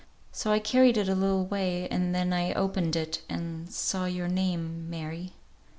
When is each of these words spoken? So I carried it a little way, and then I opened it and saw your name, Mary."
So 0.31 0.51
I 0.51 0.57
carried 0.57 0.97
it 0.97 1.07
a 1.07 1.13
little 1.13 1.45
way, 1.45 1.87
and 1.89 2.15
then 2.15 2.33
I 2.33 2.53
opened 2.53 2.95
it 2.95 3.21
and 3.29 3.71
saw 3.71 4.05
your 4.05 4.27
name, 4.27 4.89
Mary." 4.89 5.33